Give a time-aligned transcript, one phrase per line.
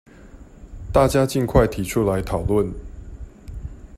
[0.91, 2.71] 大家儘快提出來討論